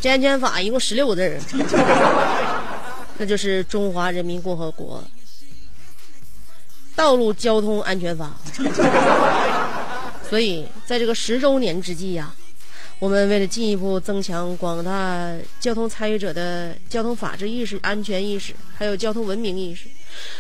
[0.01, 1.41] 这安全法一共十六个字儿，
[3.19, 5.03] 那就是《中华人民共和国
[6.95, 8.31] 道路交通安全法》。
[10.29, 12.33] 所以在这个十周年之际呀、
[13.01, 19.89] 我们为了进一步增强广大交通参与者的交通法治意识、安全意识，还有交通文明意识，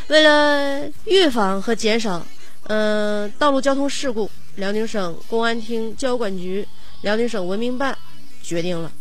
[0.08, 2.24] 为了预防和减少
[2.64, 6.68] 呃道路交通事故，辽宁省公安厅交管局、
[7.00, 7.96] 辽宁省文明办
[8.42, 8.92] 决定了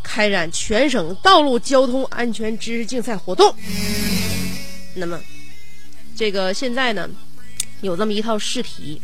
[0.00, 3.52] 开展全省道路交通安全知识竞赛活动。
[4.94, 5.20] 那么，
[6.14, 7.10] 这个现在呢，
[7.80, 9.02] 有这么一套试题，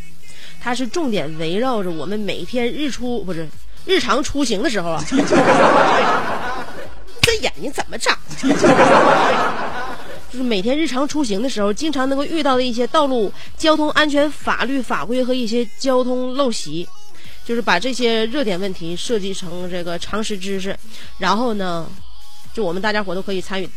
[0.66, 3.48] 它是重点围绕着我们每天日出不是
[3.84, 5.04] 日常出行的时候啊，
[7.22, 8.18] 这眼睛怎么长？
[10.28, 16.84] 就是每天日常出行的时候，经常能够遇到的一些道路交通安全法律法规和一些交通陋习，
[17.44, 20.76] 就是把这些热点问题设计成这个常识知识，
[21.18, 21.88] 然后呢，
[22.52, 23.70] 就我们大家伙都可以参与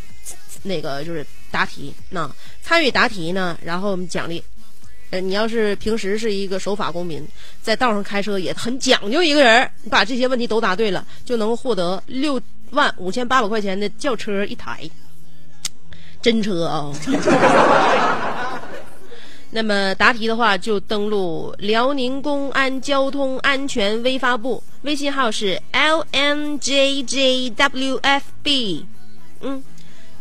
[0.63, 2.27] 那个就是答题，那
[2.63, 4.43] 参与答题呢，然后我们奖励。
[5.11, 7.25] 呃，你要是平时是一个守法公民，
[7.61, 12.39] 在道上开车也很讲究一个人儿，你把这些问题都答对了，就能获得六
[12.71, 14.87] 万五千八百块钱的轿车一台，
[16.21, 16.91] 真车啊！
[19.51, 28.85] 那么答题的话，就登录辽宁公安交通安全微发布，微信号是 L N J J W F B，
[29.41, 29.63] 嗯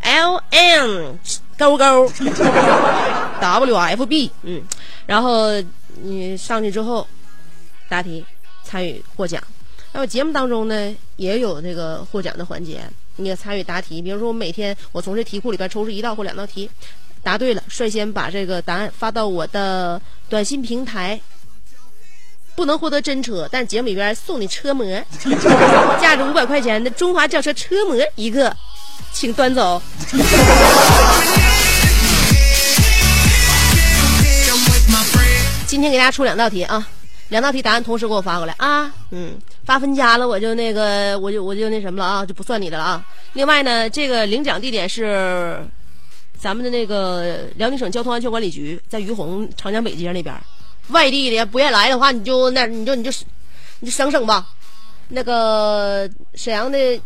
[0.00, 1.18] ，L N
[1.58, 2.08] 勾勾
[3.40, 4.62] WFB，嗯，
[5.06, 5.48] 然后
[6.02, 7.06] 你上去之后
[7.88, 8.24] 答题
[8.62, 9.42] 参与获奖。
[9.92, 12.80] 那么节目当中呢，也有这个获奖的环节，
[13.16, 14.00] 你也参与答题。
[14.00, 16.70] 比如说，我每天我从这题库里边抽出一道或两道题，
[17.22, 21.20] 答对了，率先把这个答案发到我的短信平台。
[22.54, 24.84] 不能获得真车，但是节目里边送你车模，
[26.02, 28.56] 价值五百块钱的中华轿车车模一个，
[29.12, 29.80] 请端走。
[35.68, 36.88] 今天给大家出两道题啊，
[37.28, 43.06] 两道题答案同时给我发过来啊，嗯，发分家了我就那个我就我就那什么了啊，就不算你的了啊。
[43.34, 45.62] 另外呢，这个领奖地点是
[46.38, 50.34] 咱们的那个辽宁省交通安全管理局，在于洪长江北街那边。
[50.88, 53.10] 外地的不愿意来的话，你就那你就你就
[53.80, 54.46] 你就省省吧。
[55.08, 56.98] 那个沈阳的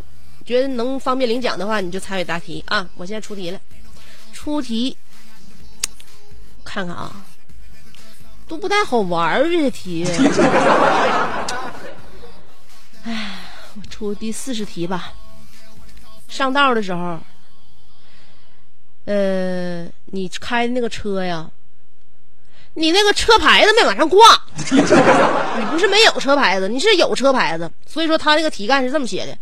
[0.45, 2.89] 觉得能方便领奖的话，你就参与答题啊。
[2.95, 3.59] 我现在出题了，
[4.33, 4.97] 出题
[6.63, 7.27] 看看啊，
[8.53, 10.05] 都不太好玩儿这些题。
[13.05, 13.39] 哎，
[13.75, 15.11] 我出第四十题吧。
[16.29, 17.19] 上道的时候，
[19.07, 21.49] 呃，你开的那个车呀。
[22.75, 24.19] 你那个车牌子没往上挂，
[24.57, 27.71] 你不是没有车牌子，你是有车牌子。
[27.87, 29.37] 所以说他那个题干是这么写的：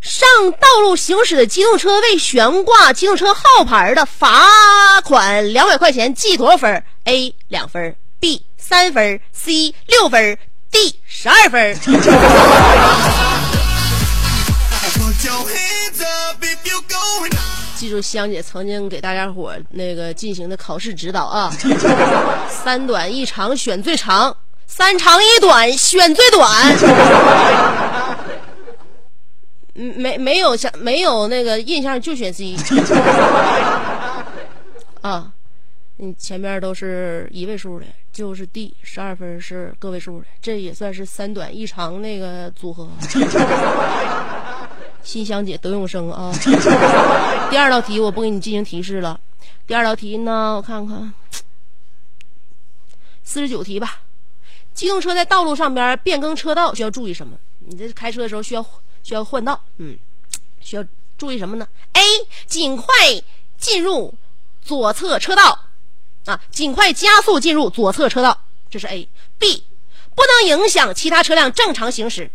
[0.00, 10.38] 上道路行驶的机动车未悬挂机动车号牌的，罚款两百块钱，记多少分？A 两分，B 三分，C 六分
[10.70, 11.76] ，D 十二分。
[16.88, 17.36] Going.
[17.76, 21.52] 记住香姐曾经给大家伙儿那个进行的考试指导啊，
[22.48, 24.34] 三短一长选最长，
[24.66, 26.50] 三长一短选最短。
[29.74, 32.56] 嗯，没没有想没有那个印象就选 C。
[35.02, 35.30] 啊，
[36.04, 42.90] 你，前面都是一位数的，就是 D 十二分是个位数的，这也算是三短一长那个组合。
[45.04, 46.32] 新香姐德永生啊。
[47.50, 49.20] 第二道题我不给你进行提示了。
[49.64, 51.14] 第二道题呢，我看看，
[53.22, 54.02] 四十九题吧。
[54.74, 57.38] 机动车在道路上边变更车道需要注意什么？
[57.60, 58.66] 你这开车的时候需要
[59.04, 59.96] 需要换道，嗯，
[60.58, 60.84] 需要
[61.16, 62.02] 注意什么呢？A.
[62.46, 62.86] 尽快
[63.56, 64.12] 进入
[64.60, 65.66] 左侧车道，
[66.26, 68.38] 啊，尽快加速进入左侧车道，
[68.70, 69.08] 这是 A。
[69.38, 69.64] B.
[70.14, 72.30] 不能影响其他车辆正常行驶。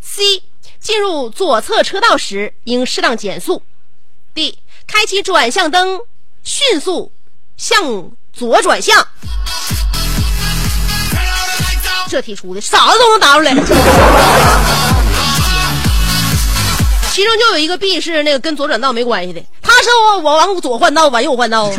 [0.00, 0.42] C.
[0.78, 3.62] 进入左侧车道时应适当减速。
[4.34, 4.58] D.
[4.86, 6.00] 开启转向灯，
[6.42, 7.10] 迅速
[7.56, 9.08] 向左转向。
[12.08, 13.54] 这题出的傻子都能答出来。
[17.10, 21.70] 其中就有一个 B 是那个跟左转道没关系的，他说我我往左换道，往右换道。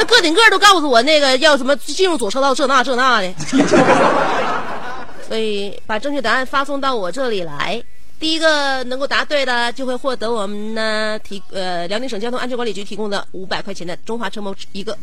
[0.00, 3.34] 那个顶个都告诉我那个要什么进入左车道这那这那的。
[5.28, 7.80] 所以把正确答案发送到我这里来，
[8.18, 14.96] 第一个能够答对的就会获得我们呢提呃辽宁省交通安全管理局提供的五百块钱的中华车模一个。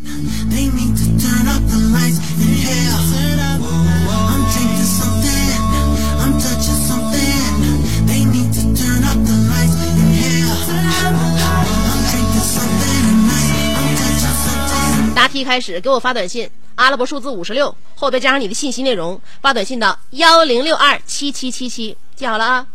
[15.28, 22.68] 题开始，给我发短信，阿拉伯数字五十六，后边加上你的信息内容，发短信到幺零六二七七七七，记好了啊。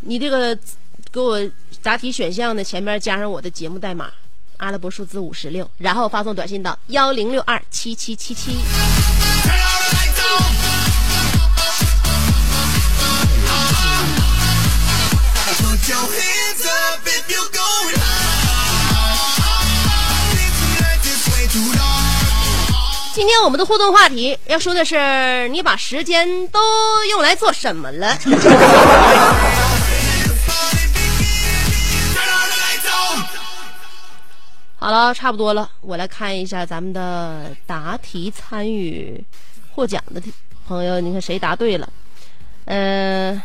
[0.00, 0.56] 你这个
[1.10, 1.40] 给我
[1.82, 4.10] 答题选项的前面加上我的节目代码，
[4.58, 8.58] 阿拉伯数字五十六，然后发送短信到幺零六二七七七七。
[23.14, 26.58] 今天我们的互动话题要说的是，你把时间都
[27.10, 28.18] 用来做什么了？
[34.74, 39.24] 好了，差不多了，我来看一下咱们的答题参与
[39.72, 40.20] 获奖的
[40.66, 41.88] 朋友，你看谁答对了？
[42.64, 43.40] 呃，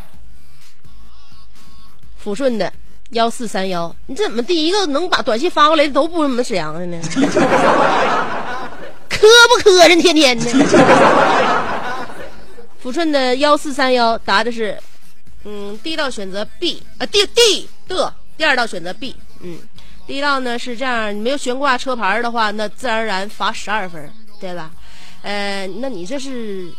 [2.24, 2.74] 抚顺的
[3.12, 7.00] 幺四三幺，你怎么第一个能把短信发过来的都不是我们沈阳的呢？
[9.60, 10.02] 磕碜？
[10.02, 10.46] 天天的。
[12.82, 14.80] 抚顺的幺四三幺答的是，
[15.44, 19.60] 嗯，第一道选择 B 啊，D D 的，第二道选择 B，嗯，
[20.08, 24.72] 第一道呢是这样，你没有悬挂车牌的话，那自然而然罚十二分，对吧？
[25.24, 26.72] 呃，那你这是，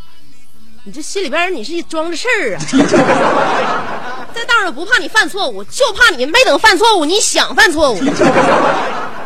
[0.84, 2.60] 你这心里边你是一装着事儿啊，
[4.34, 8.00] 在道上不怕你犯错误，就怕你没等犯错误，你想犯错误。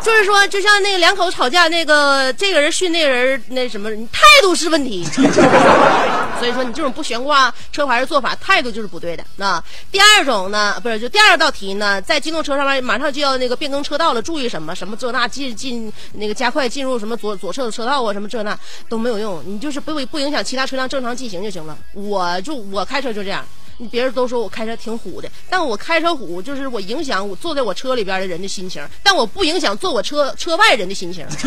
[0.05, 5.03] 就是说，就像那个两口子吵架，那个这个人训那个人那什么，你态度是问题。
[6.39, 9.25] 所以说，你这种不悬挂车牌的做法，态度就是不对的。
[9.37, 18.59] 那第二种呢，不是就第二道题呢，在机动车上面马上就要那个变更车道了，注意什么什么这那进进那个加快进入什么左左侧的车道啊，什么这那
[18.91, 21.79] 都没有用，你就是不不影响其他车辆正常进行就行了。
[21.95, 23.43] 我就我开车就这样。
[23.79, 31.27] 你别人都说我开车挺虎的，但我开车虎就是我影响我坐在我车里边的人的心情，但我不影响坐我车车外人的心情。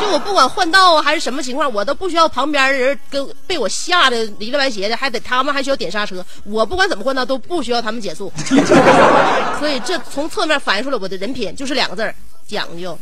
[0.00, 6.24] 就我不管换道啊还是什么情况，我都不需要旁边的人跟被我吓得离了歪斜的，还得他们还需要点刹车。
[6.44, 8.32] 我不管怎么换道都不需要他们减速，
[9.58, 12.14] 所以这从侧面反映出了我的人品，就是两个字儿
[12.46, 12.98] 讲究。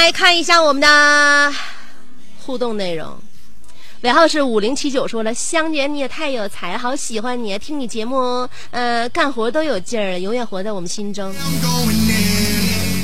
[0.00, 1.52] 来看一下我们的
[2.38, 3.06] 互动内容。
[4.00, 11.30] 尾号是五零七九，说了，香姐你也太有才，好喜欢你，听你节目，呃，干活都有劲儿，永远活在我们心中。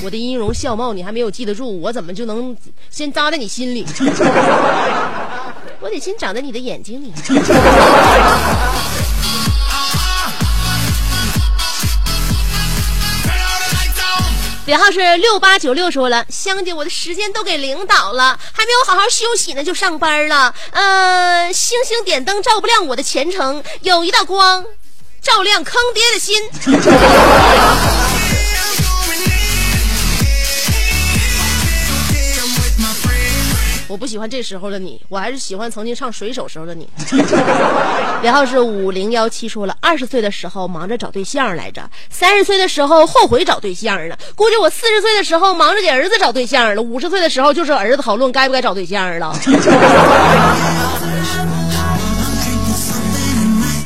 [0.02, 2.56] 我的音容笑貌你还没有记得住，我怎么就能
[2.88, 3.84] 先扎在你心里？
[5.80, 7.12] 我得先长在你的眼睛里。
[14.66, 20.52] 尾号是六八九六，说了，香姐，我的时间都给领导了，还没有好好休息呢就上班了。
[20.72, 24.64] 呃，星星点灯照不亮我的前程，有一道光，
[25.22, 26.42] 照亮坑爹的心。
[33.96, 36.86] 我不喜欢这时候的你，我还是喜欢曾经唱水手时候的你。
[38.22, 41.80] 然后是五零幺七，说了，二十岁的时候忙着找对象来着，
[42.10, 49.34] 三十岁的时候后悔找对象了，估计我四十岁的时候忙着给儿子找对象了，五十岁的时候就是儿子讨论该不该找对象了。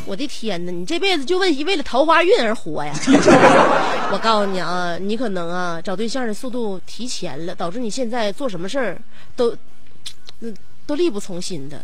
[0.06, 2.92] 我的天哪，你这辈子就为一为了桃花运而活呀！
[4.10, 9.00] 我告诉你啊，你可能啊找对象的速度提前了，导致你现在做什么事儿
[9.36, 9.56] 都，
[10.40, 10.54] 嗯，
[10.86, 11.82] 都力不从心的。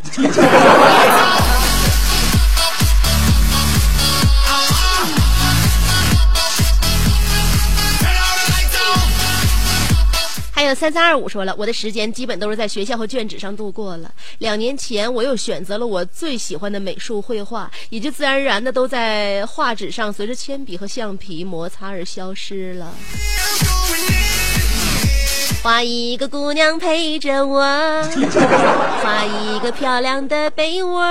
[10.52, 14.10] 还有三三二五说了，我的时间基本都是在学校和卷纸上度过了。
[14.38, 22.90] 两年前，我又选择了我最喜欢的美术绘画，也就自然而然的都在画纸上随着铅笔和橡皮摩擦而消失了。
[25.66, 27.58] 画一个姑娘陪着我，
[29.02, 31.02] 画一个漂亮的被窝，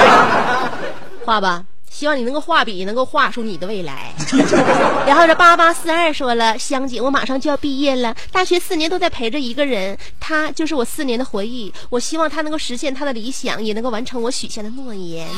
[1.26, 1.62] 画吧。
[1.90, 4.14] 希望你能够画笔，能够画出你的未来。
[5.06, 11.70] 然后这八八四二说了，香姐，我马上就要毕业了，大学四年都在陪着一个人，他就是我四年的回忆。
[11.90, 15.28] 我希望他能够实现他的理想，也能够完成我许下的诺言。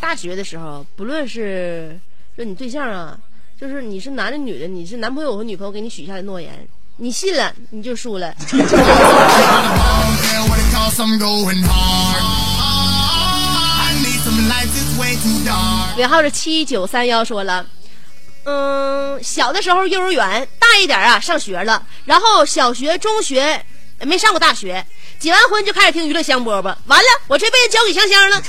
[0.00, 1.98] 大学的时候，不论是
[2.36, 3.18] 就你对象啊，
[3.60, 8.34] 就是你是男的女的，你是男朋友和女朋友给你许下的诺言，你信了你就输了。
[15.96, 17.66] 尾号是七九三幺说了，
[18.44, 23.64] 嗯，小的时候幼儿园，大一点啊上学了，然后小学、中学
[24.02, 24.84] 没上过大学，
[25.20, 28.40] 结完婚就开始听娱乐香饽饽，完了我这辈子交给香香了。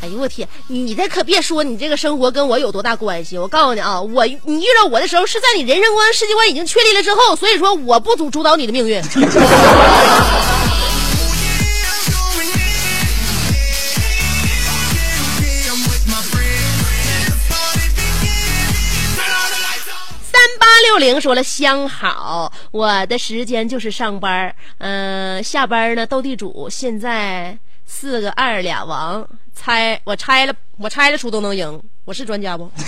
[0.00, 3.36] 哎呦我天，你这可别说你这个生活跟我有多大关系。
[3.36, 9.02] 我告诉你啊，我你遇到我的时候是在你人生观、世界观已经确立了之后，所以说我不主主导你的命运。
[20.96, 32.70] 六零说了，相好，我的时间就是上班，嗯、下班呢斗地主，现在四个二俩王，猜我猜了，我猜了出都能赢，我是专家不？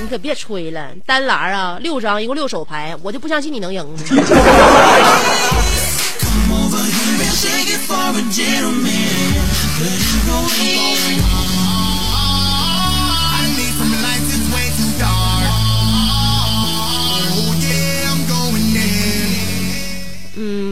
[0.00, 3.86] 你可别吹了，单栏啊，六张，一共六手牌，我就不相信你能赢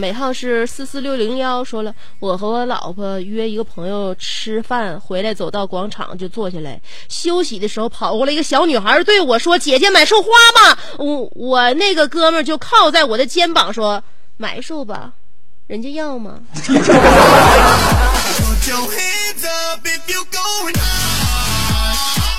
[0.05, 6.79] 尾号是四四六零幺，说了，我和我老婆约一个朋友吃饭，回来走到广场就坐下来
[7.09, 14.03] 休息的时候，跑过来一个小女孩对我说：“姐姐买束花吧。”我我那个哥们就靠在我的肩膀说
[14.37, 15.11] ：“买束吧，
[15.65, 16.39] 人家要吗？”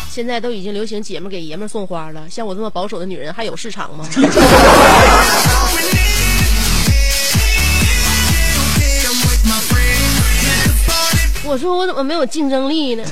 [0.09, 4.07] 现在都已经流行姐们给爷们送花了，像我这么保守的女人还有市场吗？
[11.49, 13.05] 我说我怎么没有竞争力呢？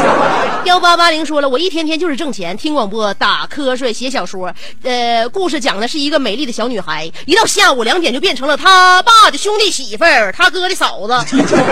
[0.64, 4.52] 幺八八零说了，我一天天就是挣钱，听广播、打瞌睡、写小说。
[4.82, 11.12] 呃，故事讲的是一个美丽的小女孩，一到下午两点就变成了她爸的兄弟媳妇儿，他哥的嫂子，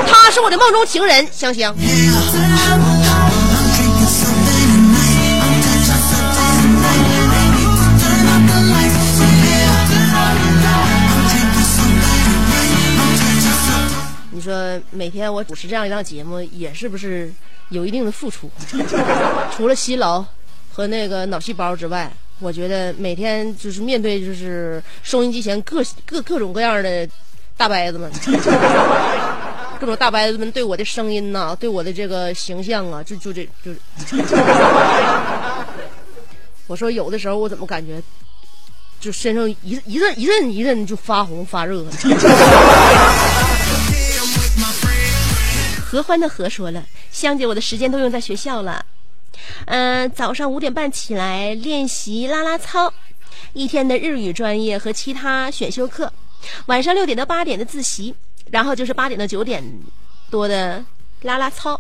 [0.07, 1.75] 她是我的梦中情人，香香。
[14.91, 17.33] 每天我主持这样一档节目，也是不是
[17.71, 18.51] 有一定的付出？
[19.57, 20.25] 除了辛劳
[20.73, 27.09] 和那个脑细胞之外，我觉得每天就是面对就是收音机前各各各种各样的
[27.57, 28.11] 大伯子们，
[29.79, 33.73] 各种大伯子们对我的声音呐、对我的这个形象啊，就就这就，
[36.67, 38.03] 我说有的时候我怎么感觉
[38.99, 41.85] 就身上一一阵一阵一阵就发红发热？
[45.93, 46.83] 合欢的合说了，
[47.13, 48.83] 香姐，我的时间都用在学校了。
[49.67, 52.91] 嗯、早上五点半起来练习啦啦操，
[53.53, 56.11] 一天的日语专业和其他选修课，
[56.65, 58.15] 晚上六点到八点的自习，
[58.51, 59.63] 然后就是八点到九点
[60.31, 60.83] 多的
[61.25, 61.79] 啦啦操。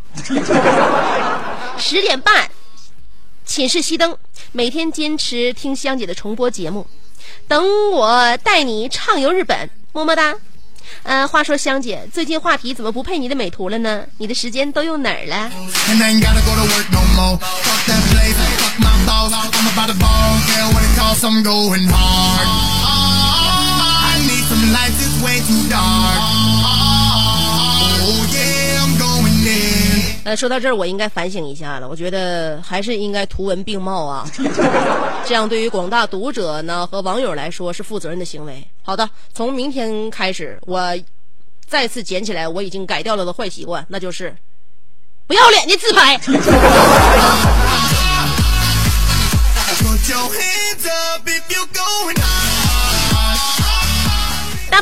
[1.79, 2.51] 十点半
[3.47, 4.15] 寝室熄灯，
[4.53, 6.87] 每天坚持听香姐的重播节目，
[7.49, 10.37] 等我带你畅游日本，么么哒。
[11.03, 14.03] 呃，话说香姐，最近话题怎么不配你的美图了呢？
[14.19, 15.51] 你的时间都用哪儿了？
[30.37, 31.89] 说到这儿，我应该反省一下了。
[31.89, 34.27] 我觉得还是应该图文并茂啊，
[35.27, 38.67] 这样对于广大读者呢和网友来说是负责任的行为。
[38.83, 40.81] 好的，从明天开始，我
[41.67, 44.35] 再次捡起来我已经改掉了的坏习惯，那就是
[45.27, 46.19] 不要脸的自拍。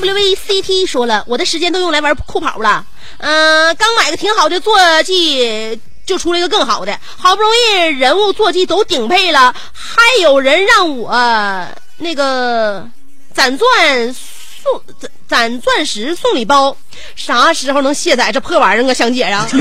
[0.00, 2.84] WVCT 说了，我的时间都用来玩酷跑了。
[3.18, 6.98] 嗯、刚买个挺好的坐骑，就出了一个更好的。
[7.16, 12.88] 好不容易人物坐骑都顶配了，还有人让我那个
[13.34, 16.76] 攒钻送攒攒钻石送礼包，
[17.14, 19.46] 啥时候能卸载这破玩意儿啊，香姐啊？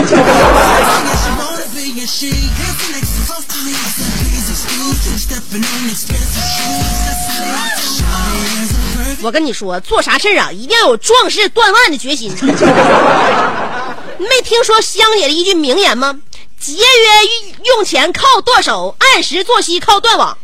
[9.22, 12.32] 我跟你说，做啥事儿啊，一定要有壮士断腕的决心。
[14.18, 16.20] 没听说香姐的一句名言吗？
[16.58, 16.84] 节约
[17.66, 20.38] 用钱靠剁手，按时作息靠断网。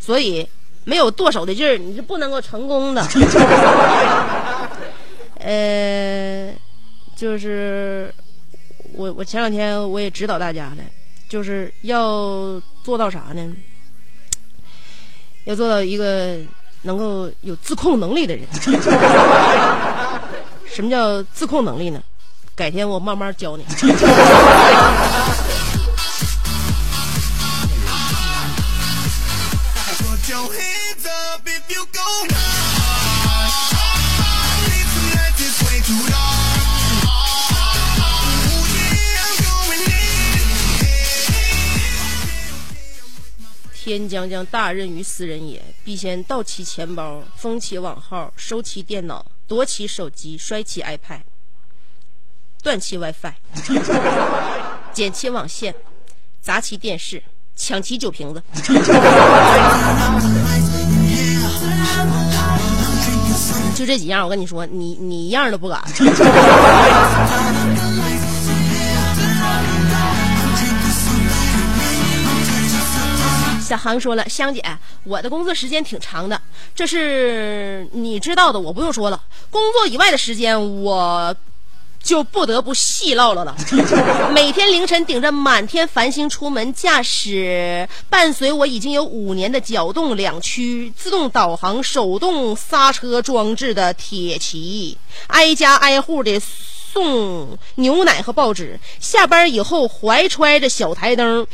[0.00, 0.48] 所以，
[0.84, 3.06] 没有剁手的劲儿，你是不能够成功的。
[5.40, 6.52] 呃，
[7.16, 8.12] 就是
[8.94, 10.78] 我我前两天我也指导大家了，
[11.28, 13.54] 就是要做到啥呢？
[15.44, 16.38] 要做到一个
[16.86, 18.46] 能够有自控能力的人。
[20.72, 22.00] 什么叫自控能力呢？
[22.54, 23.64] 改天我慢慢教你。
[43.86, 51.20] 天将降大任于斯人也，必先盗其钱包，封其网号，收其电脑，夺其手机，摔其 iPad，
[52.64, 53.32] 断其 WiFi，
[54.92, 55.72] 剪其网线，
[56.40, 57.22] 砸其电视，
[57.54, 58.42] 抢其酒瓶子。
[63.76, 65.80] 就这几样，我跟你说，你你一样都不敢。
[73.66, 74.62] 小航说了，香姐，
[75.02, 76.40] 我的工作时间挺长的，
[76.72, 79.20] 这是你知道的，我不用说了。
[79.50, 81.34] 工作以外的时间，我
[82.00, 83.56] 就不得不细唠唠了。
[84.32, 94.96] 每天凌晨顶着满天繁星出门驾驶，伴随我已经有五年的脚动两驱、自动导航、手动刹车装置的铁骑，
[95.26, 98.78] 挨家挨户的送牛奶和报纸。
[99.00, 101.44] 下班以后怀揣着小台灯。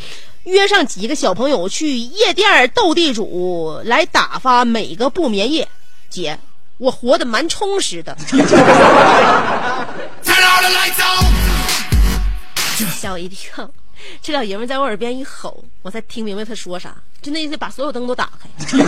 [0.45, 5.69] 约上几个小朋友去夜店斗地主，来打发每个不眠夜。
[6.09, 6.39] 姐，
[6.79, 8.17] 我活得蛮充实的。
[13.01, 13.71] 吓我一跳，
[14.21, 18.49] 这老爷们在我耳边一吼，我才听明白他说啥，就那意思把所有灯都打开。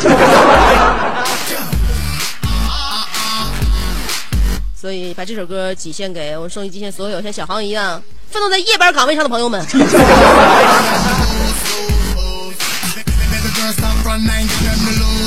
[4.74, 9.64] 所以把这首歌寄献给我们收音机前所有像小航一样奋斗在夜班岗位上的朋友们。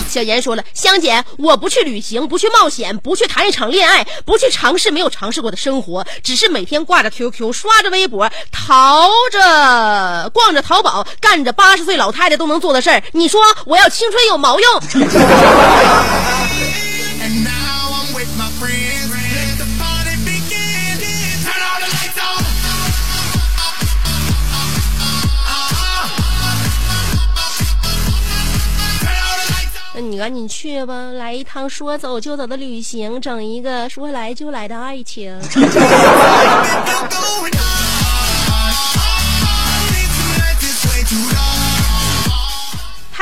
[0.08, 13.04] 小严说了：“香姐，我不去旅行，不去冒险，不去谈一场恋爱，不去尝试没有尝试过的生活，只是每天挂着 QQ，刷着微博，淘着逛着淘宝，干着八十岁老太太都能做的事儿。
[13.12, 14.82] 你说我要青春有毛用？
[30.00, 35.38] 你赶紧去吧，来一趟说走就走的旅行，整一个说来就来的爱情。”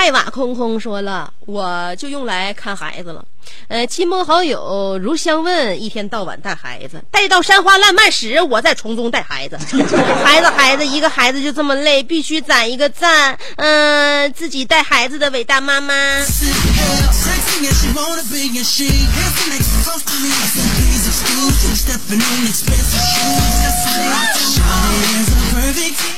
[0.05, 3.25] 艾瓦空空说了，我就用来看孩子了。
[3.69, 9.57] 呃，亲朋好友如相问，一天到晚带孩子，待到山花烂漫时，我再从中带孩子。
[10.23, 13.35] 孩子，孩子，一个孩子就这么累，必须攒一个赞。
[13.55, 15.95] 嗯、自己带孩子的伟大妈妈。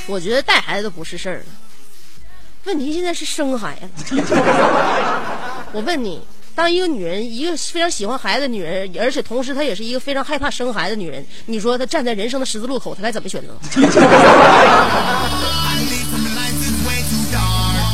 [0.07, 1.41] 我觉得带孩子不是事儿。
[2.66, 4.16] 问题现在是生孩子。
[5.74, 6.22] 我问你，
[6.53, 13.58] 当一个女人，一个非常喜欢孩子的女人，而且同时她也是一个非常害怕生孩子的女人，你说她站在人生的十字路口，她该怎么选择？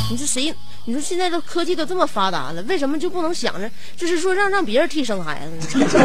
[0.09, 0.53] 你说谁？
[0.85, 5.87] 你说现在这科技都这么发达了，为什么就不能想着，就是说让让别人替生孩子呢？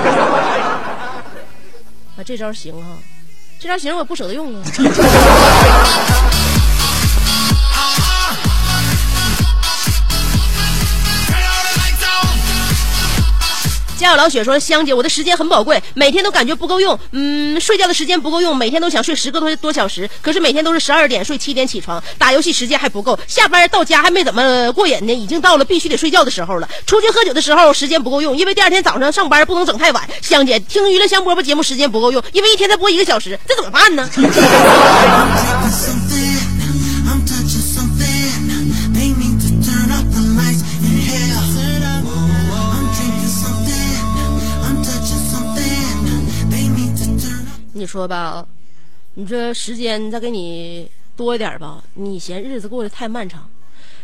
[2.17, 2.97] 啊，这招行哈，
[3.61, 4.63] 这招行，我不舍得用啊。
[13.99, 16.99] 家有老雪说：“香姐，我的时间很宝贵，每天都感觉不够用。
[17.11, 26.69] 嗯，睡觉的时间不够用，每天都想睡十个多多小时，可是每天都是十二点睡，七点起床，打游戏时间还不够，下班到家还没怎么过瘾呢，已经到了必须得睡觉的时候了。
[26.87, 30.09] 出去喝酒的时候时间不够用，因为第二天早上上班不能整太晚。
[30.23, 34.09] 香姐听娱乐香饽饽节目时间不够用，因为一天才播一个小时，这怎么办呢？
[47.79, 48.45] 你说吧，
[49.14, 53.43] 你这时间再给你多一点吧，你嫌日子过得太漫长；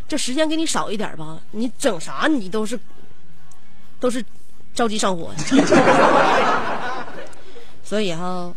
[0.06, 2.78] 这时间给你少一点吧，你整啥你都是
[3.98, 4.24] 都是
[4.74, 5.30] 着急上火。
[7.82, 8.52] 所以哈，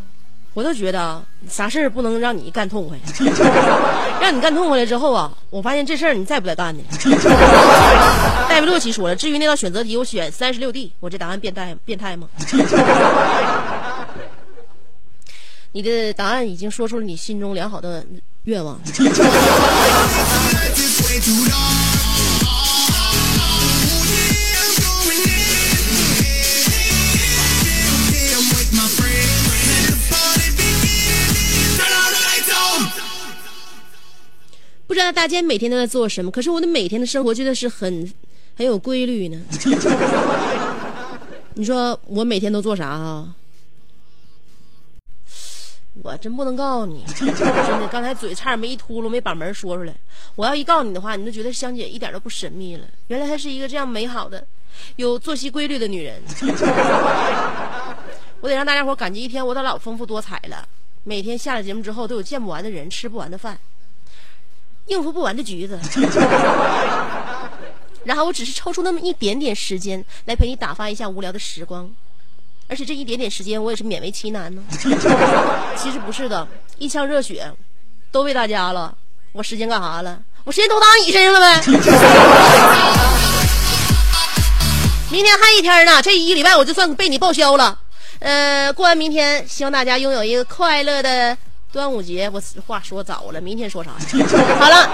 [0.54, 2.98] 我都觉得啥事儿不能让你干痛快，
[4.22, 6.84] 让你干痛快了之后啊，我发现这事儿你再不得干呢。
[8.48, 12.28] 戴维洛奇说了，至于那道选择题，我选三十六 D，我这答案变态变态吗？
[15.78, 18.04] 你的答案已经说出了你心中良好的
[18.46, 18.82] 愿望。
[34.88, 38.12] 不知道大家每天都在做什么，可是我的每天的生活，觉得是很
[38.56, 39.40] 很有规律呢。
[41.54, 43.36] 你说我每天都做啥啊？
[46.04, 49.94] 我真不能告诉你，真的，刚才嘴差点没一秃噜，没把门说出来。
[50.36, 52.86] 我要一告诉你的话，你就觉得香姐一点都不神秘了。
[53.08, 54.46] 原来她是一个这样美好的、
[54.98, 56.22] 有作息规律的女人。
[58.40, 60.68] 我得让大家伙感激一天，我都老丰富多彩了。
[61.04, 63.58] 每天下了节目之后，都有见不完的人，吃不完的饭，
[64.86, 65.80] 应付不完的局子。
[68.06, 71.92] 然后我只是抽出那么一点点时间来陪你打发一下无聊的时光，
[72.68, 74.62] 而且这一点点时间我也是勉为其难呢。
[75.78, 76.48] 其实不是的，
[76.78, 77.52] 一腔热血
[78.12, 78.94] 都为大家了，
[79.32, 80.20] 我时间干啥了？
[80.44, 81.62] 我时间都搭你身上了呗。
[85.10, 87.80] 明天还一天呢，这一礼拜我就算被你报销了。
[88.20, 91.38] 呃，过完明天，希望大家拥有一个快乐的
[91.72, 92.30] 端午节。
[92.34, 93.98] 我话说早了，明天说啥呀？
[94.60, 94.90] 好了，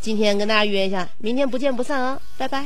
[0.00, 2.18] 今天跟大家约一下，明天不见不散啊！
[2.38, 2.64] 拜拜。